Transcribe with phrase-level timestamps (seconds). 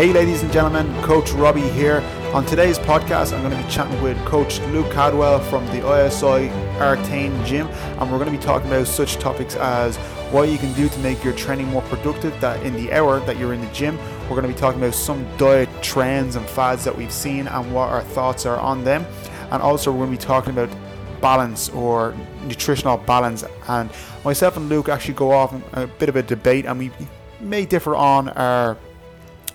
[0.00, 2.00] Hey, ladies and gentlemen, Coach Robbie here.
[2.32, 6.48] On today's podcast, I'm going to be chatting with Coach Luke Cadwell from the ISI
[6.78, 9.98] Artane Gym, and we're going to be talking about such topics as
[10.32, 13.36] what you can do to make your training more productive that in the hour that
[13.36, 13.98] you're in the gym.
[14.22, 17.74] We're going to be talking about some diet trends and fads that we've seen and
[17.74, 19.04] what our thoughts are on them.
[19.50, 20.74] And also, we're going to be talking about
[21.20, 23.44] balance or nutritional balance.
[23.68, 23.90] And
[24.24, 26.90] myself and Luke actually go off a bit of a debate, and we
[27.38, 28.78] may differ on our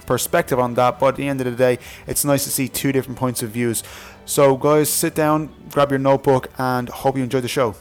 [0.05, 1.00] perspective on that.
[1.00, 3.50] But at the end of the day, it's nice to see two different points of
[3.52, 3.84] views.
[4.25, 7.75] So, guys, sit down, grab your notebook, and hope you enjoy the show.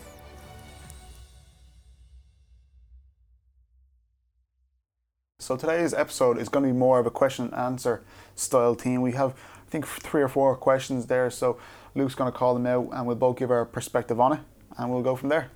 [5.45, 8.03] So today's episode is going to be more of a question and answer
[8.35, 9.03] style team.
[9.03, 9.33] We have,
[9.67, 11.29] I think, three or four questions there.
[11.29, 11.59] So
[11.95, 14.41] Luke's going to call them out, and we'll both give our perspective on it,
[14.79, 15.51] and we'll go from there.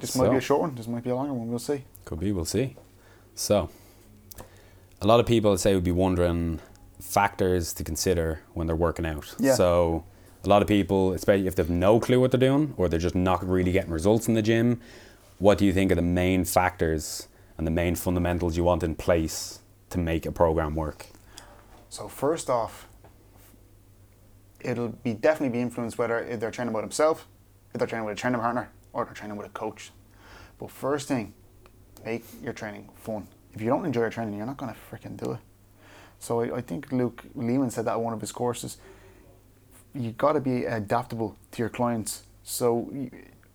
[0.00, 0.74] This might be a short one.
[0.74, 1.48] This might be a longer one.
[1.48, 1.84] We'll see.
[2.04, 2.74] Could be, we'll see.
[3.36, 3.70] So,
[5.02, 6.60] a lot of people, I'd say, would be wondering
[7.00, 9.34] factors to consider when they're working out.
[9.38, 9.54] Yeah.
[9.54, 10.04] So,
[10.44, 13.14] a lot of people, especially if they've no clue what they're doing or they're just
[13.14, 14.80] not really getting results in the gym,
[15.38, 18.94] what do you think are the main factors and the main fundamentals you want in
[18.94, 21.06] place to make a program work?
[21.90, 22.88] So first off,
[24.60, 27.24] it'll be definitely be influenced whether if they're training by themselves,
[27.72, 29.90] if they're training with a training partner, or they're training with a coach.
[30.58, 31.34] But first thing,
[32.04, 33.28] make your training fun.
[33.54, 35.38] If you don't enjoy your training, you're not gonna freaking do it.
[36.18, 38.78] So I, I think Luke Leaman said that in one of his courses.
[39.94, 42.22] You got to be adaptable to your clients.
[42.44, 42.90] So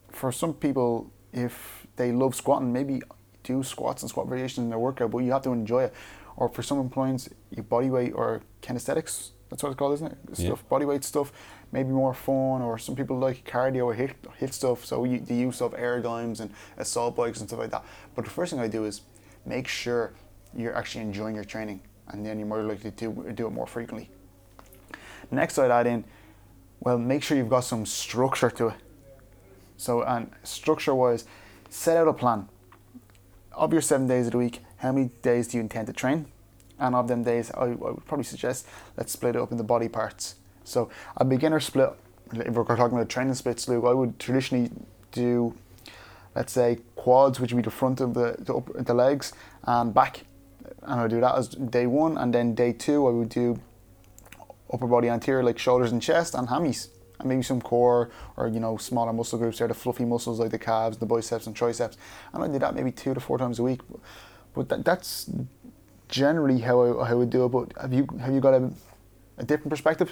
[0.09, 3.01] for some people, if they love squatting, maybe
[3.43, 5.93] do squats and squat variations in their workout, but you have to enjoy it.
[6.35, 10.17] Or for some clients, your body weight or kinesthetics, that's what it's called, isn't it?
[10.35, 10.47] Yeah.
[10.47, 11.31] Stuff, body weight stuff,
[11.71, 12.61] maybe more fun.
[12.61, 16.01] Or some people like cardio or HIIT, HIIT stuff, so you, the use of air
[16.01, 17.85] dynes and assault bikes and stuff like that.
[18.13, 19.01] But the first thing I do is
[19.47, 20.13] make sure
[20.55, 24.09] you're actually enjoying your training, and then you're more likely to do, it more frequently.
[25.31, 26.03] Next, I'd add in,
[26.79, 28.75] well, make sure you've got some structure to it.
[29.77, 31.25] So, and structure wise,
[31.69, 32.49] set out a plan.
[33.53, 36.27] Of your seven days of the week, how many days do you intend to train?
[36.79, 39.89] And of them days, I, I would probably suggest let's split it up into body
[39.89, 40.35] parts.
[40.63, 41.91] So, a beginner split,
[42.33, 44.69] if we're talking about training splits, Luke, I would traditionally
[45.11, 45.55] do,
[46.35, 49.31] let's say, quads, which would be the front of the, the, upper, the legs,
[49.63, 50.25] and back.
[50.81, 51.47] And I would do that as
[51.77, 53.57] day one, and then day two, I would do
[54.73, 58.59] upper body anterior like shoulders and chest and hammies and maybe some core or you
[58.59, 61.95] know smaller muscle groups there the fluffy muscles like the calves the biceps and triceps
[62.33, 63.79] and I do that maybe two to four times a week
[64.53, 65.31] but that, that's
[66.09, 68.69] generally how I, how I would do it but have you have you got a,
[69.37, 70.09] a different perspective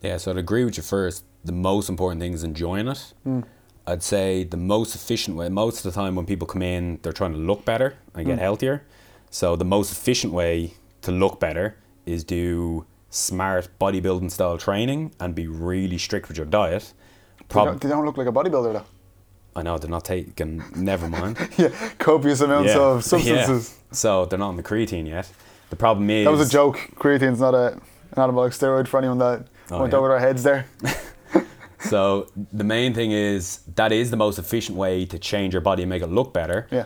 [0.00, 1.24] Yeah, so I'd agree with you first.
[1.44, 3.00] The most important thing is enjoying it.
[3.24, 3.42] Hmm.
[3.88, 7.12] I'd say the most efficient way, most of the time when people come in, they're
[7.12, 8.42] trying to look better and get mm.
[8.42, 8.84] healthier.
[9.30, 15.34] So the most efficient way to look better is do smart bodybuilding style training and
[15.34, 16.92] be really strict with your diet.
[17.48, 18.84] they, don't, they don't look like a bodybuilder though
[19.56, 21.38] I know they're not taking, never mind.
[21.56, 22.80] yeah copious amounts Yeah.
[22.80, 23.94] of substances Yeah.
[23.94, 25.30] So they're not on the creatine yet.
[25.70, 27.80] The problem is that was a joke creatine's not a
[28.12, 29.98] an anabolic steroid for anyone that Oh, went yeah.
[29.98, 30.66] over their heads there
[31.80, 35.82] So the main thing is that is the most efficient way to change your body
[35.82, 36.66] and make it look better.
[36.70, 36.84] yeah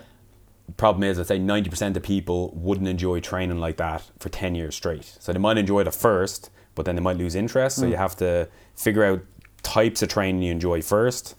[0.76, 4.74] Problem is, I'd say 90% of people wouldn't enjoy training like that for 10 years
[4.74, 5.04] straight.
[5.18, 7.76] So they might enjoy it at first, but then they might lose interest.
[7.76, 7.98] So you mm.
[7.98, 9.22] have to figure out
[9.62, 11.34] types of training you enjoy first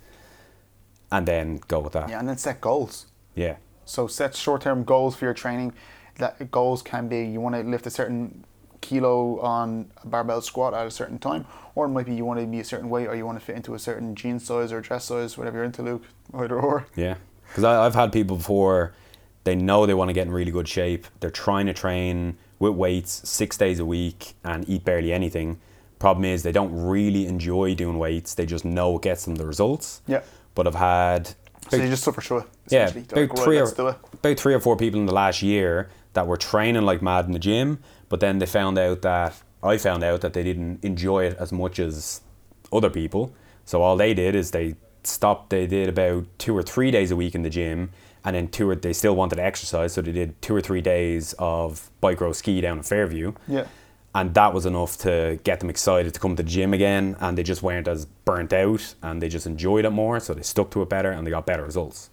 [1.11, 2.09] and then go with that.
[2.09, 3.57] yeah and then set goals Yeah.
[3.85, 5.73] So set short-term goals for your training.
[6.15, 8.45] That goals can be you want to lift a certain
[8.83, 12.39] kilo on a barbell squat at a certain time, or it might be you want
[12.39, 14.71] to be a certain weight, or you want to fit into a certain jean size
[14.71, 16.03] or dress size, whatever you're into, Luke.
[16.33, 16.85] Either or.
[16.95, 17.15] Yeah,
[17.47, 18.93] because I've had people before.
[19.45, 21.05] They know they want to get in really good shape.
[21.19, 25.59] They're trying to train with weights six days a week and eat barely anything.
[25.99, 28.35] Problem is they don't really enjoy doing weights.
[28.35, 30.01] They just know it gets them the results.
[30.07, 30.21] Yeah.
[30.55, 31.33] But I've had
[31.69, 32.45] So you just suffer it.
[32.69, 33.97] yeah about like, three "Right, or let's do it.
[34.13, 37.31] about three or four people in the last year that were training like mad in
[37.31, 37.79] the gym,
[38.09, 41.51] but then they found out that I found out that they didn't enjoy it as
[41.51, 42.21] much as
[42.71, 43.33] other people.
[43.65, 45.49] So all they did is they stopped.
[45.49, 47.91] They did about two or three days a week in the gym,
[48.25, 50.81] and then two or they still wanted to exercise, so they did two or three
[50.81, 53.33] days of bike row ski down in Fairview.
[53.47, 53.67] Yeah.
[54.15, 57.37] And that was enough to get them excited to come to the gym again, and
[57.37, 60.69] they just weren't as burnt out, and they just enjoyed it more, so they stuck
[60.71, 62.11] to it better, and they got better results.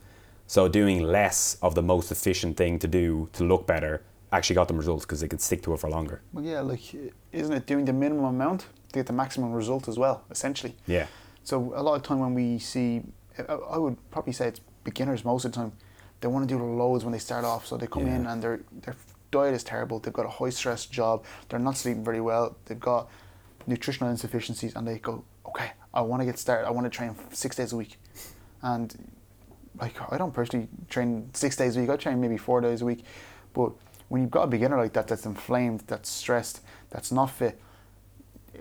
[0.51, 4.03] So doing less of the most efficient thing to do to look better
[4.33, 6.23] actually got them results because they could stick to it for longer.
[6.33, 6.83] Well, yeah, like,
[7.31, 10.75] isn't it doing the minimum amount to get the maximum result as well, essentially?
[10.89, 11.07] Yeah.
[11.45, 13.03] So a lot of time when we see,
[13.49, 15.73] I would probably say it's beginners most of the time.
[16.21, 18.17] They want to do loads when they start off, so they come Yeah.
[18.17, 18.97] in and they're they're
[19.31, 20.01] diet is terrible.
[20.01, 21.25] They've got a high stress job.
[21.49, 22.57] They're not sleeping very well.
[22.65, 23.09] They've got
[23.69, 26.67] nutritional insufficiencies, and they go, okay, I want to get started.
[26.67, 28.01] I want to train six days a week,
[28.63, 28.89] and
[29.81, 31.91] like I don't personally train six days a week.
[31.91, 33.05] I train maybe four days a week,
[33.55, 33.73] but
[34.09, 36.61] when you've got a beginner like that that's inflamed, that's stressed,
[36.91, 37.61] that's not fit,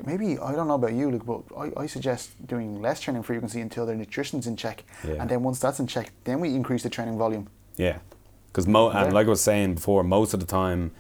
[0.06, 3.86] maybe I don't know about you, but I, I suggest doing less training frequency until
[3.86, 5.16] their nutrition's in check, Yeah.
[5.20, 7.48] and then once that's in check, then we increase the training volume.
[7.78, 7.98] Yeah,
[8.48, 9.06] because mo- Yeah.
[9.06, 10.92] and like I was saying before, most of the time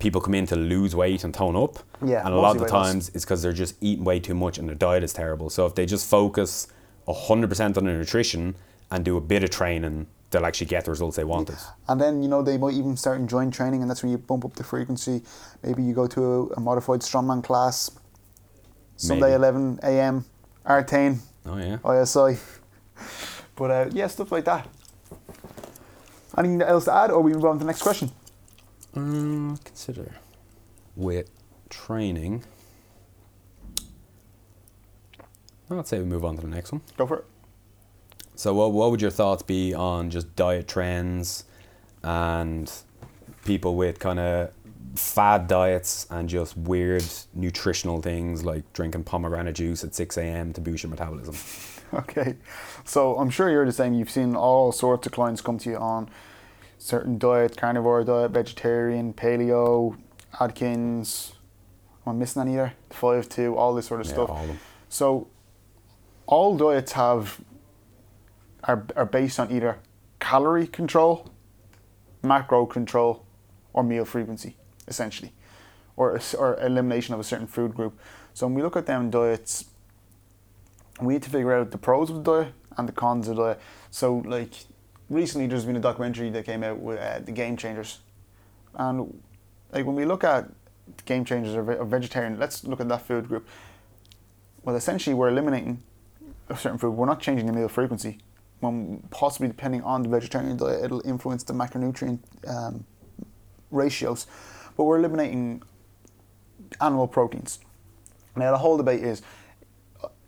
[0.00, 1.78] people come in to lose weight and tone up.
[2.04, 2.88] Yeah, and a lot of the weight loss.
[2.92, 5.48] times it's because they're just eating way too much and their diet is terrible.
[5.50, 6.66] So if they just focus
[7.08, 8.56] hundred percent on their nutrition
[8.94, 11.56] and do a bit of training, they'll actually get the results they wanted.
[11.88, 14.44] And then you know they might even start enjoying training, and that's when you bump
[14.44, 15.22] up the frequency.
[15.64, 17.90] Maybe you go to a, a modified strongman class.
[18.96, 19.34] Sunday, Maybe.
[19.34, 20.24] 11 a.m.
[20.64, 21.78] Artane, Oh yeah.
[22.02, 22.38] ISI.
[23.56, 24.66] But uh, yeah, stuff like that.
[26.36, 28.10] Anything else to add, or we move on to the next question?
[28.96, 30.16] Um, consider
[30.96, 31.30] with
[31.70, 32.42] training.
[35.70, 36.80] I'd say we move on to the next one.
[36.96, 37.24] Go for it.
[38.36, 41.44] So, what, what would your thoughts be on just diet trends
[42.02, 42.70] and
[43.44, 44.50] people with kind of
[44.96, 47.04] fad diets and just weird
[47.34, 50.52] nutritional things like drinking pomegranate juice at 6 a.m.
[50.52, 51.34] to boost your metabolism?
[51.92, 52.34] Okay,
[52.84, 53.94] so I'm sure you're the same.
[53.94, 56.10] You've seen all sorts of clients come to you on
[56.76, 59.96] certain diet, carnivore diet, vegetarian, paleo,
[60.40, 61.34] Atkins.
[62.04, 62.72] Am I missing any there?
[62.90, 64.30] Five two, all this sort of Yeah, stuff.
[64.30, 64.58] all of them.
[64.88, 65.28] So,
[66.26, 67.40] all diets have
[68.64, 69.78] are are based on either
[70.20, 71.30] calorie control,
[72.22, 73.24] macro control,
[73.72, 74.56] or meal frequency,
[74.88, 75.32] essentially,
[75.96, 77.98] or or elimination of a certain food group.
[78.32, 79.66] So when we look at them diets,
[81.00, 83.42] we need to figure out the pros of the diet and the cons of the
[83.42, 83.60] diet.
[83.90, 84.52] So like
[85.08, 88.00] recently, there's been a documentary that came out with uh, the Game Changers,
[88.74, 89.22] and
[89.72, 90.50] like when we look at
[91.04, 93.46] Game Changers or, ve- or vegetarian, let's look at that food group.
[94.64, 95.82] Well, essentially, we're eliminating
[96.48, 96.92] a certain food.
[96.92, 98.18] We're not changing the meal frequency.
[98.60, 102.84] When possibly depending on the vegetarian diet, it'll influence the macronutrient um,
[103.70, 104.26] ratios,
[104.76, 105.62] but we're eliminating
[106.80, 107.58] animal proteins.
[108.36, 109.22] Now, the whole debate is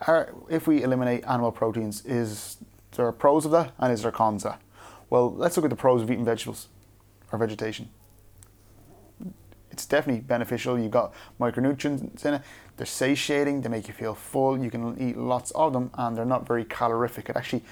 [0.07, 2.59] are, if we eliminate animal proteins, is
[2.93, 4.63] there pros of that and is there cons of that?
[5.09, 6.69] Well, let's look at the pros of eating vegetables
[7.33, 7.91] or vegetation.
[9.71, 10.79] It's definitely beneficial.
[10.79, 12.43] You've got micronutrients in it.
[12.77, 13.61] They're satiating.
[13.61, 14.59] They make you feel full.
[14.59, 17.29] You can eat lots of them, and they're not very calorific.
[17.29, 17.63] It actually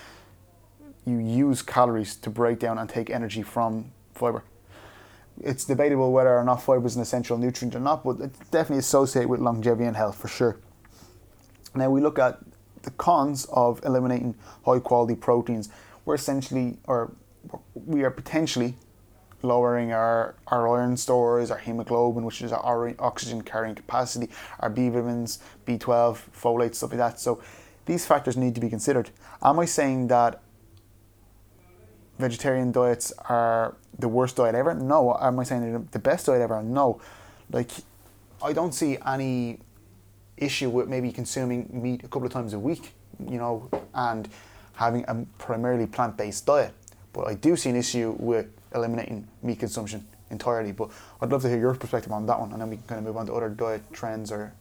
[1.06, 4.42] you use calories to break down and take energy from fiber.
[5.42, 8.78] It's debatable whether or not fiber is an essential nutrient or not, but it's definitely
[8.78, 10.58] associated with longevity and health for sure.
[11.74, 12.38] Now we look at
[12.82, 15.68] the cons of eliminating high quality proteins.
[16.04, 17.12] We're essentially, or
[17.74, 18.76] we are potentially
[19.42, 24.28] lowering our, our iron stores, our hemoglobin, which is our oxygen carrying capacity,
[24.60, 27.20] our B vitamins, B12, folate, stuff like that.
[27.20, 27.42] So
[27.86, 29.10] these factors need to be considered.
[29.42, 30.40] Am I saying that
[32.18, 34.74] vegetarian diets are the worst diet ever?
[34.74, 35.16] No.
[35.20, 36.62] Am I saying they're the best diet ever?
[36.62, 37.00] No.
[37.50, 37.70] Like,
[38.42, 39.60] I don't see any
[40.36, 42.92] issue with maybe consuming meat a couple of times a week,
[43.24, 44.28] you know, and
[44.74, 46.72] having a primarily plant based diet.
[47.12, 50.72] But I do see an issue with eliminating meat consumption entirely.
[50.72, 50.90] But
[51.20, 53.04] I'd love to hear your perspective on that one, and then we can kind of
[53.04, 54.52] move on to other diet trends or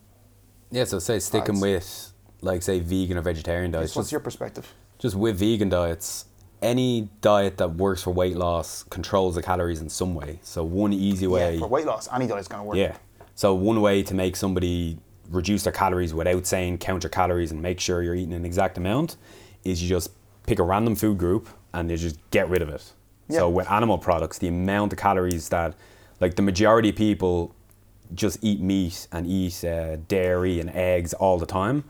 [0.70, 1.60] Yeah, so say sticking Fads.
[1.62, 3.96] with like say vegan or vegetarian diets.
[3.96, 4.72] what's Just, your perspective?
[4.98, 6.26] just with vegan diets,
[6.64, 10.40] any diet that works for weight loss controls the calories in some way.
[10.42, 12.76] So one easy way Yeah, for weight loss, any diet is going to work.
[12.76, 12.96] Yeah.
[13.34, 14.98] So one way to make somebody
[15.30, 18.78] reduce their calories without saying count your calories and make sure you're eating an exact
[18.78, 19.16] amount
[19.64, 20.10] is you just
[20.46, 22.92] pick a random food group and you just get rid of it.
[23.28, 23.38] Yeah.
[23.38, 25.74] So with animal products, the amount of calories that
[26.20, 27.54] like the majority of people
[28.14, 31.84] just eat meat and eat uh, dairy and eggs all the time,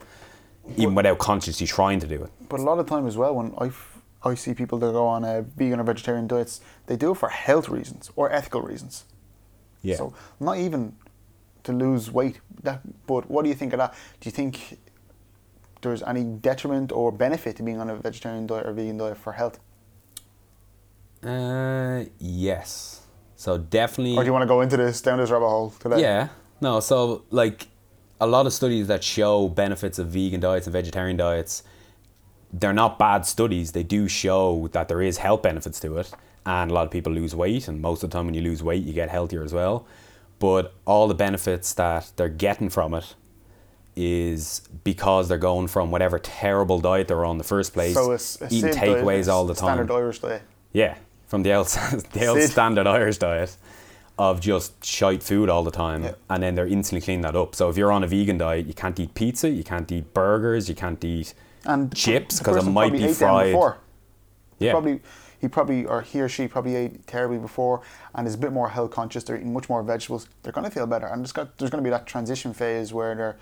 [0.77, 2.31] even without consciously trying to do it.
[2.49, 3.71] But a lot of time as well, when I,
[4.25, 7.29] I see people that go on uh, vegan or vegetarian diets, they do it for
[7.29, 9.05] health reasons or ethical reasons.
[9.83, 9.97] Yeah.
[9.97, 10.97] So not even
[11.65, 12.41] to lose weight.
[12.63, 13.95] That, but what do you think of that?
[14.21, 14.79] Do you think
[15.83, 19.33] there's any detriment or benefit to being on a vegetarian diet or vegan diet for
[19.33, 19.61] health?
[21.25, 23.03] uh, yes.
[23.37, 24.17] So definitely.
[24.17, 26.01] Or do you want to go into this down this rabbit hole today?
[26.01, 26.29] Yeah.
[26.61, 27.69] No, so like
[28.21, 31.63] a lot of studies that show benefits of vegan diets and vegetarian diets,
[32.61, 33.73] they're not bad studies.
[33.73, 36.13] They do show that there is health benefits to it.
[36.47, 38.63] And a lot of people lose weight, and most of the time when you lose
[38.63, 39.87] weight, you get healthier as well.
[40.39, 43.15] But all the benefits that they're getting from it
[43.97, 47.95] is because they're going from whatever terrible diet they were on in the first place,
[47.95, 49.77] So it's a eating takeaways all the time.
[49.77, 50.43] Standard Irish diet.
[50.73, 50.97] Yeah,
[51.29, 51.67] from the old,
[52.13, 53.57] the old standard Irish diet.
[54.19, 56.13] of just shite food all the time, Yeah.
[56.31, 57.55] and then they're instantly cleaning that up.
[57.55, 60.69] So if you're on a vegan diet, you can't eat pizza, you can't eat burgers,
[60.69, 61.33] you can't eat
[61.67, 63.47] And chips because it might be fried.
[63.53, 63.79] before.
[64.59, 65.01] Yeah, Probably
[65.41, 67.83] he probably or he or she probably ate terribly before
[68.15, 69.25] and is a bit more health conscious.
[69.25, 70.29] They're eating much more vegetables.
[70.43, 72.93] They're going to feel better, and there's got there's going to be that transition phase
[72.93, 73.37] where they're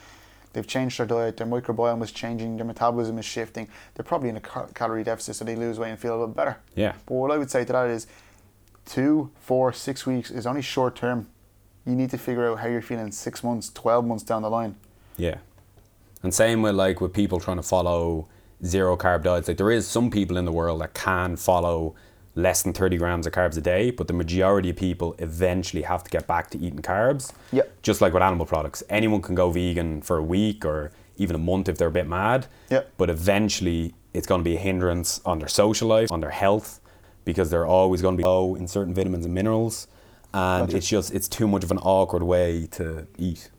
[0.53, 3.69] they've changed their diet, their microbiome is changing, their metabolism is shifting.
[3.95, 6.35] They're probably in a cal- calorie deficit, so they lose weight and feel a little
[6.35, 6.59] better.
[6.75, 8.07] yeah, But what I would say to that is,
[8.85, 11.29] two, four, six weeks is only short term.
[11.87, 14.77] You need to figure out how you're feeling six months, twelve months down the line.
[15.17, 15.37] yeah.
[16.23, 18.29] And same with like with people trying to follow
[18.65, 19.49] zero carb diets.
[19.49, 21.95] Like there is some people in the world that can follow
[22.35, 26.03] less than 30 grams of carbs a day, but the majority of people eventually have
[26.05, 27.33] to get back to eating carbs.
[27.53, 27.83] Yep.
[27.83, 28.83] Just like with animal products.
[28.89, 32.07] Anyone can go vegan for a week or even a month if they're a bit
[32.07, 32.47] mad.
[32.71, 32.93] Yep.
[32.97, 36.81] But eventually it's going to be a hindrance on their social life, on their health,
[37.25, 39.89] because they're always going to be low in certain vitamins and minerals.
[40.33, 40.79] And Gotcha.
[40.79, 43.51] it's just, it's too much of an awkward way to eat.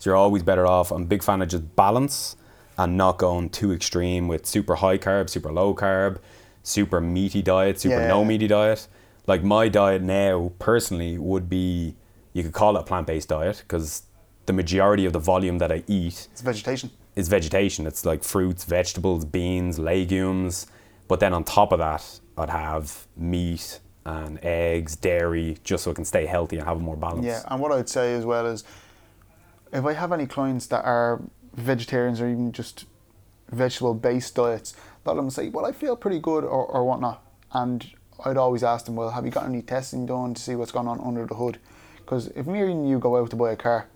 [0.00, 0.90] So you're always better off.
[0.90, 2.34] I'm a big fan of just balance
[2.78, 6.18] and not going too extreme with super high carb, super low carb,
[6.62, 8.08] super meaty diet, super Yeah.
[8.08, 8.88] no meaty diet.
[9.26, 11.96] Like my diet now, personally, would be
[12.32, 14.04] you could call it a plant based diet because
[14.46, 16.90] the majority of the volume that I eat It's vegetation.
[17.14, 17.86] is vegetation.
[17.86, 20.66] It's like fruits, vegetables, beans, legumes.
[21.08, 25.94] But then on top of that, I'd have meat and eggs, dairy, just so I
[25.94, 27.26] can stay healthy and have a more balance.
[27.26, 28.64] Yeah, and what I'd say as well is,
[29.72, 31.20] if I have any clients that are
[31.54, 32.84] vegetarians or even just
[33.50, 34.74] vegetable-based diets,
[35.04, 37.22] a lot of them say, "Well, I feel pretty good" or, or whatnot,
[37.52, 37.90] and
[38.24, 40.88] I'd always ask them, "Well, have you got any testing done to see what's going
[40.88, 41.58] on under the hood?"
[41.96, 43.86] Because if me and you go out to buy a car,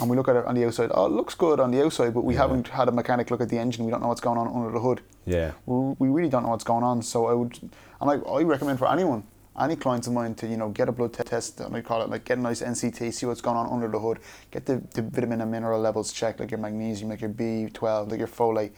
[0.00, 2.12] and we look at it on the outside, oh, it looks good on the outside,
[2.12, 2.40] but we Yeah.
[2.42, 4.70] haven't had a mechanic look at the engine, we don't know what's going on under
[4.70, 5.52] the hood Yeah.
[5.64, 7.02] we we really don't know what's going on.
[7.02, 7.58] So I would,
[8.00, 9.24] and I, I recommend for anyone,
[9.58, 11.60] any clients of mine to you know get a blood te- test.
[11.60, 13.98] I might call it like get a nice NCT, see what's going on under the
[13.98, 14.18] hood,
[14.50, 18.10] get the, the vitamin and mineral levels checked, like your magnesium, like your B twelve,
[18.10, 18.72] like your folate,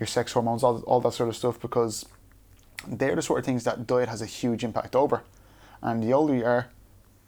[0.00, 2.06] your sex hormones, all all that sort of stuff, because
[2.86, 5.22] they're the sort of things that diet has a huge impact over,
[5.82, 6.68] and the older you are.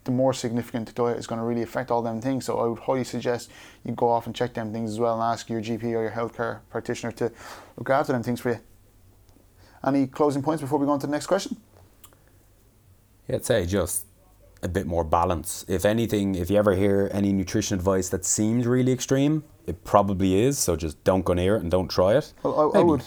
[0.05, 2.47] The more significant diet is going to really affect all them things.
[2.47, 3.51] So I would highly suggest
[3.85, 6.13] you go off and check them things as well, and ask your GP or your
[6.13, 7.31] healthcare practitioner to
[7.77, 8.61] look after them things for you.
[9.85, 11.59] Any closing points before we go on to the next question?
[13.29, 14.07] Yeah, I'd say just
[14.63, 15.65] a bit more balance.
[15.69, 20.41] If anything, if you ever hear any nutrition advice that seems really extreme, it probably
[20.41, 20.59] is.
[20.59, 22.33] So just don't go near it and don't try it.
[22.43, 23.03] Well, I, I would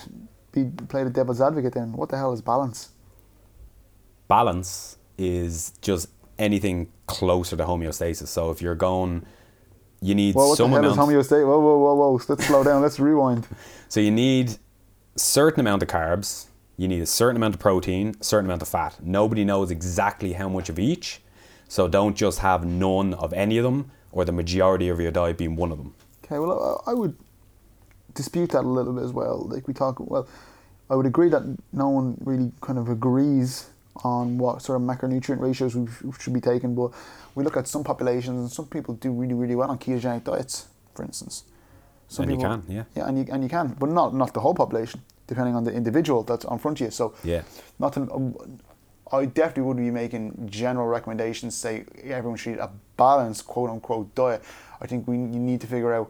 [0.53, 1.91] be play the devil's advocate then.
[1.93, 2.89] What the hell is balance?
[4.27, 6.07] balance is just
[6.39, 8.27] anything closer to homeostasis.
[8.27, 9.25] So if you're going,
[10.01, 11.11] you need Well, what some the hell amount.
[11.11, 11.45] is homeostasis?
[11.45, 12.21] Whoa, whoa, whoa, whoa!
[12.29, 12.81] Let's slow down.
[12.81, 13.47] Let's rewind.
[13.89, 14.55] So you need
[15.17, 16.45] certain amount of carbs,
[16.81, 18.97] you need a certain amount of protein, a certain amount of fat.
[19.03, 21.21] Nobody knows exactly how much of each.
[21.67, 25.37] So don't just have none of any of them or the majority of your diet
[25.37, 25.93] being one of them.
[26.25, 27.15] Okay, well, I would
[28.15, 29.47] dispute that a little bit as well.
[29.47, 30.27] Like we talk, well,
[30.89, 33.69] I would agree that no one really kind of agrees
[34.03, 35.87] on what sort of macronutrient ratios we
[36.19, 36.91] should be taking, but
[37.35, 40.67] we look at some populations and some people do really, really well on ketogenic diets,
[40.95, 41.43] for instance.
[42.07, 42.83] Some And you can, yeah.
[42.95, 45.71] Yeah, and you, and you can, but not not the whole population, depending on the
[45.81, 46.91] individual that's on front of you.
[46.91, 47.43] So Yeah.
[47.79, 48.35] not to, um,
[49.19, 50.23] I definitely would be making
[50.61, 51.51] general recommendations.
[51.55, 51.85] Say
[52.19, 54.41] everyone should eat a balanced quote unquote diet.
[54.83, 56.07] I think we you need to figure out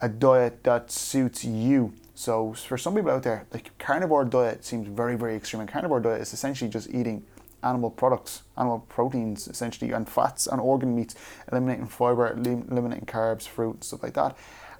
[0.00, 1.92] a diet that suits you.
[2.14, 2.32] So
[2.70, 5.60] for some people out there, like carnivore diet seems very very extreme.
[5.60, 7.18] And carnivore diet is essentially just eating
[7.62, 11.14] animal products, animal proteins essentially, and fats and organ meats,
[11.50, 12.26] eliminating fiber,
[12.70, 14.32] eliminating carbs, fruit, stuff like that,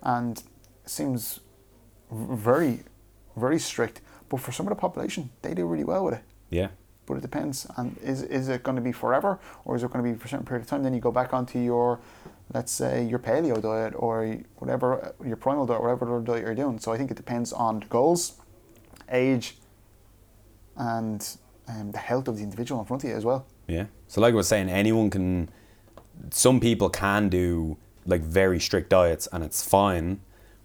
[0.02, 0.38] and
[0.84, 1.40] it seems
[2.10, 2.74] very
[3.36, 4.00] very strict.
[4.28, 6.68] But for some of the population, they do really well with it Yeah.
[7.06, 7.66] but it depends.
[7.76, 10.26] And is is it going to be forever, or is it going to be for
[10.26, 10.82] a certain period of time?
[10.82, 12.00] Then you go back onto your,
[12.54, 16.78] let's say, your paleo diet or whatever your primal diet, whatever diet you're doing.
[16.80, 18.22] So I think it depends on the goals,
[19.12, 19.56] age,
[20.76, 21.36] and
[21.68, 23.46] um, the health of the individual in front of you as well.
[23.66, 23.86] Yeah.
[24.08, 25.48] So like I was saying, anyone can.
[26.30, 27.76] Some people can do
[28.06, 30.20] like very strict diets and it's fine,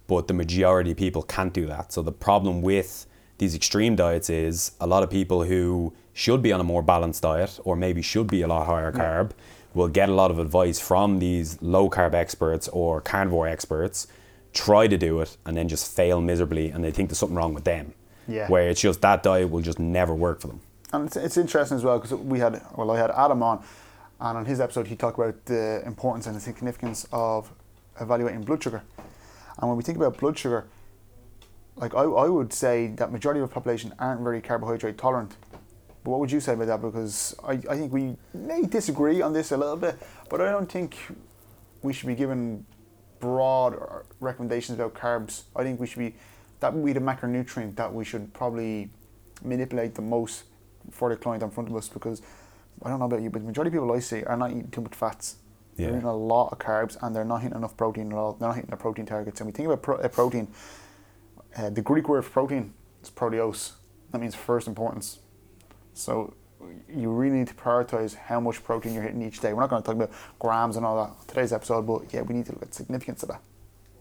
[0.08, 1.93] but the majority of people can't do that.
[1.93, 3.05] So the problem with
[3.38, 7.24] these extreme diets is a lot of people who should be on a more balanced
[7.24, 9.31] diet or maybe should be a lot higher carb
[9.74, 14.08] will get a lot of advice from these low carb experts or carnivore experts,
[14.53, 17.53] try to do it and then just fail miserably and they think there's something wrong
[17.53, 17.93] with them.
[18.27, 18.48] Yeah.
[18.48, 20.62] Where it's just that diet will just never work for them.
[20.93, 23.63] And it's, it's interesting as well because we had, well, I had Adam on,
[24.20, 27.51] and on his episode he talked about the importance and the significance of
[28.00, 28.84] evaluating blood sugar.
[29.62, 30.68] And when we think about blood sugar,
[31.75, 35.38] like I, I would say that majority of the population aren't very carbohydrate tolerant.
[36.03, 36.82] But what would you say about that?
[36.82, 40.00] Because I, I think we may disagree on this a little bit,
[40.30, 40.98] but I don't think
[41.84, 42.65] we should be given
[43.20, 43.77] broad
[44.20, 45.44] recommendations about carbs.
[45.56, 46.15] I think we should be
[46.60, 48.89] that would be the macronutrient that we should probably
[49.44, 50.44] manipulate the most
[50.91, 52.22] for the client in front of us because
[52.84, 54.70] I don't know about you, but the majority of people I see are not eating
[54.70, 55.36] too much fats.
[55.81, 55.88] Yeah.
[55.88, 58.33] They're eating a lot of carbs and they're not hitting enough protein at all.
[58.33, 59.39] They're not hitting their protein targets.
[59.41, 60.47] And we think about pro- uh, protein,
[61.57, 62.73] uh, the Greek word for protein
[63.03, 63.73] is proteos.
[64.11, 65.19] That means first importance.
[65.93, 66.33] So
[66.93, 69.53] you really need to prioritize how much protein you're hitting each day.
[69.53, 72.35] We're not going to talk about grams and all that today's episode, but yeah, we
[72.35, 73.41] need to look at significance of that.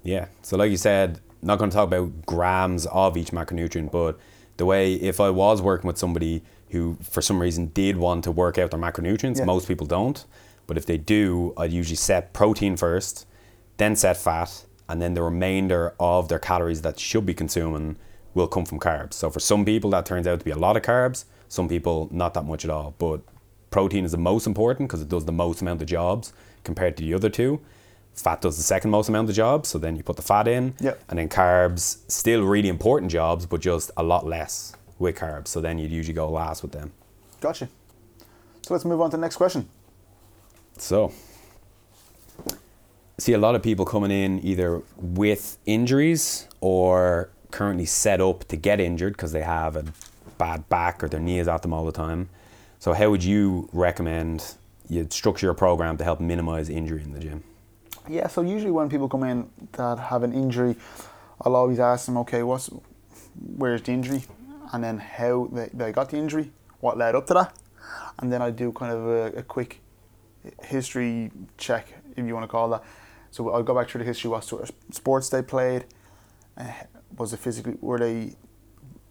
[0.03, 0.27] Yeah.
[0.43, 4.19] So like you said, not going to talk about grams of each macronutrient, but
[4.59, 8.31] the way if I was working with somebody who for some reason did want to
[8.31, 9.45] work out their macronutrients, Yeah.
[9.45, 10.25] most people don't.
[10.71, 13.27] But if they do, I'd usually set protein first,
[13.77, 17.97] then set fat, and then the remainder of their calories that should be consuming
[18.35, 19.15] will come from carbs.
[19.15, 22.09] So for some people that turns out to be a lot of carbs, some people
[22.13, 22.95] not that much at all.
[22.99, 23.21] But
[23.73, 27.03] protein is the most important because it does the most amount of jobs compared to
[27.03, 27.61] the other two.
[28.15, 30.75] Fat does the second most amount of jobs, so then you put the fat in,
[30.79, 31.03] Yep.
[31.09, 35.49] and then carbs still really important jobs, but just a lot less with carbs.
[35.49, 36.93] So then you'd usually go last with them.
[37.41, 37.69] Gotcha.
[38.63, 39.69] So let's move on to the next question.
[40.81, 41.13] So,
[43.19, 48.57] see a lot of people coming in either with injuries or currently set up to
[48.57, 49.85] get injured because they have a
[50.39, 52.31] bad back or their knee is at them all the time.
[52.79, 54.55] So, how would you recommend
[54.89, 57.45] you structure your program to help minimize injury in the gym?
[58.09, 60.77] Yeah, so usually when people come in that have an injury,
[61.43, 62.71] I'll always ask them, okay, what's
[63.57, 64.25] where's the injury,
[64.73, 67.55] and then how they, they got the injury, what led up to that,
[68.19, 69.81] and then I do kind of a, a quick
[70.63, 72.83] history check, if you want to call that.
[73.31, 74.31] So I'll go back through the history.
[74.31, 75.85] What sort of sports they played?
[76.57, 76.73] Uh,
[77.17, 77.77] was it physically?
[77.81, 78.35] Were they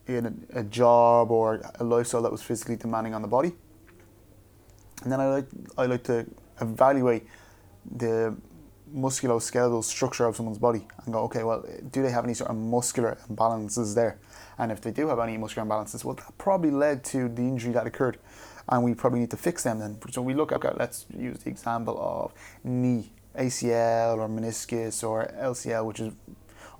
[0.08, 3.54] in a, a job or a lifestyle that was physically demanding on the body?
[5.04, 6.26] And then I like I like to
[6.60, 7.26] evaluate
[7.89, 8.36] the
[8.94, 12.58] musculoskeletal structure of someone's body and go, okay, well, do they have any sort of
[12.58, 14.20] muscular imbalances there?
[14.60, 17.72] And if they do have any muscular imbalances, well, that probably led to the injury
[17.72, 18.19] that occurred,
[18.67, 19.98] and we probably need to fix them then.
[20.12, 25.86] So we look at, let's use the example of knee, ACL or meniscus or LCL,
[25.86, 26.13] which is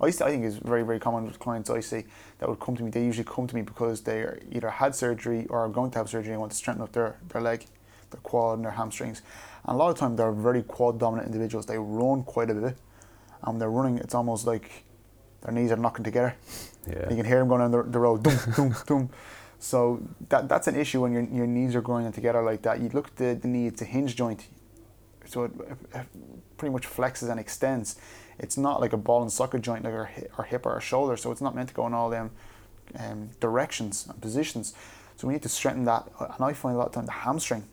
[0.00, 2.04] I to, I think is very very common with clients I see
[2.38, 2.90] that would come to me.
[2.90, 6.08] They usually come to me because they either had surgery or are going to have
[6.08, 7.66] surgery and want to strengthen up their, their leg,
[8.10, 9.22] their quad and their hamstrings.
[9.64, 11.66] And a lot of time they're very quad dominant individuals.
[11.66, 12.76] They run quite a bit,
[13.42, 13.98] and they're running.
[13.98, 14.84] It's almost like
[15.42, 16.34] their knees are knocking together.
[16.86, 17.08] Yeah.
[17.10, 19.10] You can hear them going down the, the road, dum, dum, dum.
[19.58, 22.80] So that that's an issue when your, your knees are growing together like that.
[22.80, 24.46] You look at the, the knee, it's a hinge joint,
[25.26, 25.52] so it,
[25.94, 26.06] it
[26.56, 27.96] pretty much flexes and extends.
[28.38, 31.16] It's not like a ball and socket joint like our, our hip or our shoulder,
[31.18, 32.30] so it's not meant to go in all them
[32.98, 34.72] um, directions and positions.
[35.16, 36.08] So we need to strengthen that.
[36.18, 37.64] And I find a lot of time the hamstring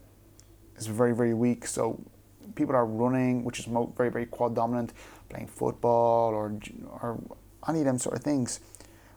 [0.75, 1.65] is very very weak.
[1.67, 2.03] So
[2.56, 4.91] people are running, which is very very quad dominant,
[5.30, 6.60] playing football or
[7.01, 7.17] or
[7.67, 8.60] any of them sort of things,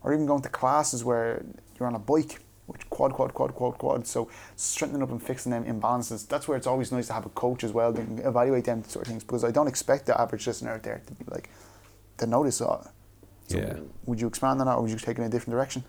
[0.03, 1.45] or even going to classes where
[1.79, 4.07] you're on a bike, which quad quad quad quad quad.
[4.07, 6.27] So strengthening up and fixing them imbalances.
[6.27, 8.85] That's where it's always nice to have a coach as well that can evaluate them
[8.85, 11.51] sort of things because I don't expect the average listener out there to be like
[12.19, 12.93] to notice that.
[13.49, 13.79] So Yeah.
[14.07, 15.85] Would you expand on that, or would you take it in a different direction?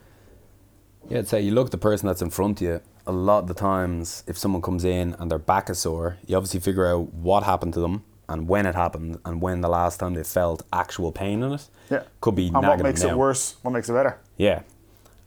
[1.10, 2.82] Yeah, I'd say you look at the person that's in front of you.
[3.08, 6.38] A lot of the times, if someone comes in and their back is sore, you
[6.38, 10.00] obviously figure out what happened to them and when it happened and when the last
[10.00, 11.68] time they felt actual pain in it.
[11.90, 12.04] Yeah.
[12.22, 13.56] Could be And what makes it worse?
[13.62, 14.18] What makes it better?
[14.38, 14.62] Yeah.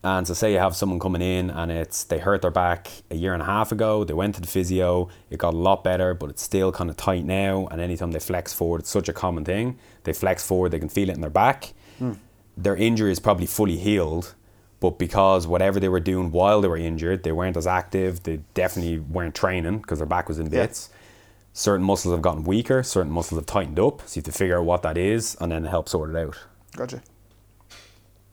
[0.03, 3.14] And so say you have someone coming in and it's they hurt their back a
[3.14, 6.12] year and a half ago, they went to the physio, it got a lot better,
[6.12, 7.69] but it's still kind of tight now.
[7.69, 9.79] And anytime they flex forward, it's such a common thing.
[10.03, 11.73] They flex forward, they can feel it in their back.
[11.99, 12.12] Hmm.
[12.57, 14.35] Their injury is probably fully healed,
[14.79, 18.40] but because whatever they were doing while they were injured, they weren't as active, they
[18.53, 20.69] definitely weren't training because their back was in Yeah.
[21.57, 24.03] Certain muscles have gotten weaker, certain muscles have tightened up.
[24.07, 26.37] So you have to figure out what that is and then help sort it out.
[26.77, 27.01] Gotcha.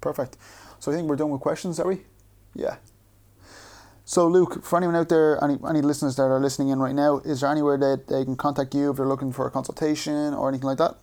[0.01, 0.37] Perfect.
[0.79, 1.99] So I think we're done with questions, are we?
[2.55, 2.77] Yeah.
[4.05, 7.19] So Luke, for anyone out there, any any listeners that are listening in right now,
[7.19, 10.49] is there anywhere that they can contact you if they're looking for a consultation or
[10.49, 10.97] anything like that?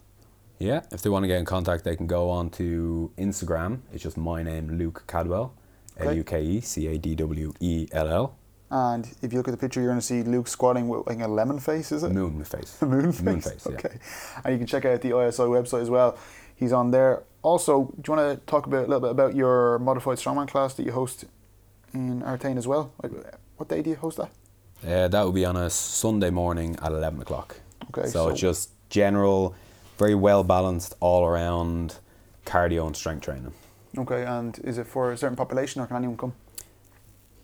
[0.58, 3.82] Yeah, if they want to get in contact, they can go on to Instagram.
[3.92, 5.54] It's just my name, Luke Cadwell,
[5.96, 8.37] L U K E C A D W E L L.
[8.70, 11.20] And if you look at the picture, you're going to see Luke squatting with like
[11.20, 12.12] a lemon face, is it?
[12.12, 12.76] Moon face.
[12.82, 13.22] Moon face.
[13.22, 13.76] Moon face, yeah.
[13.76, 13.98] Okay.
[14.44, 16.18] And you can check out the ISI website as well.
[16.54, 17.22] He's on there.
[17.42, 20.74] Also, do you want to talk about, a little bit about your modified strongman class
[20.74, 21.24] that you host
[21.94, 22.92] in Artane as well?
[23.02, 23.12] Like,
[23.56, 24.30] what day do you host that?
[24.86, 27.56] Uh, that will be on a Sunday morning at 11 o'clock.
[27.90, 29.54] Okay, So, so- it's just general,
[29.98, 31.96] very well balanced, all around
[32.44, 33.52] cardio and strength training.
[33.96, 36.32] Okay, and is it for a certain population or can anyone come?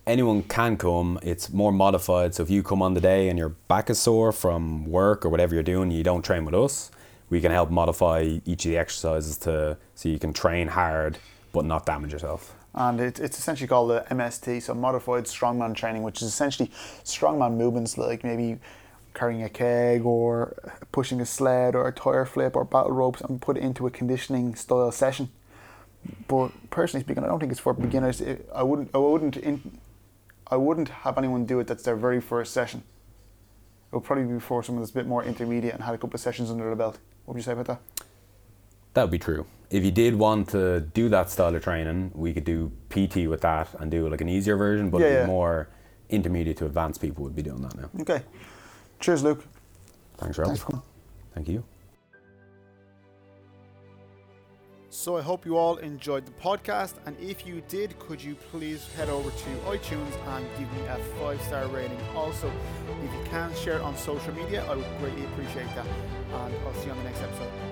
[0.07, 1.19] Anyone can come.
[1.23, 2.35] It's more modified.
[2.35, 5.29] So if you come on the day and your back is sore from work or
[5.29, 6.91] whatever you're doing, you don't train with us.
[7.31, 11.19] We can help modify each of the exercises to so you can train hard
[11.53, 12.55] but not damage yourself.
[12.75, 16.71] and it, it's essentially called the MST, so modified strongman training, which is essentially
[17.05, 18.59] strongman movements like maybe
[19.15, 20.57] carrying a keg or
[20.91, 23.91] pushing a sled or a tire flip or battle ropes and put it into a
[23.91, 25.31] conditioning style session.
[26.27, 28.21] But personally speaking, I don't think it's for beginners.
[28.21, 29.79] It, I wouldn't, I wouldn't, in,
[30.49, 32.83] I wouldn't have anyone do it that's their very first session.
[33.93, 36.15] It would probably be for someone that's a bit more intermediate and had a couple
[36.15, 36.99] of sessions under the belt.
[37.25, 37.81] What would you say about that?
[38.95, 39.47] That would be true.
[39.71, 43.41] If you did want to do that style of training, we could do PT with
[43.41, 45.27] that and do like an easier version, but Yeah, yeah.
[45.27, 45.69] more
[46.11, 47.91] intermediate to advanced people would be doing that now.
[48.01, 48.23] Okay.
[49.01, 49.45] Cheers, Luke.
[50.19, 50.49] Thanks, Rob.
[50.49, 50.83] Thanks for coming.
[51.35, 51.65] Thank you.
[54.95, 58.87] So I hope you all enjoyed the podcast, and if you did, could you please
[58.95, 61.99] head over to iTunes and give me a five star rating?
[62.15, 62.49] Also,
[63.03, 65.87] if you can share it on social media, I would greatly appreciate that.
[66.33, 67.64] And I'll see you on the next episode.